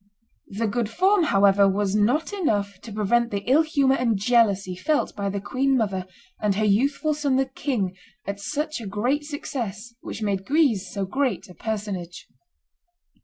[0.59, 5.15] ]The good form, however, was not enough to prevent the ill humor and jealousy felt
[5.15, 6.07] by the queen mother
[6.41, 11.05] and her youthful son the king at such a great success which made Guise so
[11.05, 12.27] great a personage.